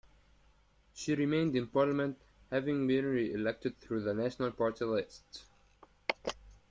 She 0.95 1.13
remained 1.13 1.55
in 1.55 1.67
Parliament, 1.67 2.17
having 2.49 2.87
been 2.87 3.05
re-elected 3.05 3.79
through 3.79 4.01
the 4.01 4.15
National 4.15 4.49
Party 4.49 4.83
list. 4.83 5.43